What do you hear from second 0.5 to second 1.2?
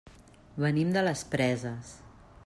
Venim de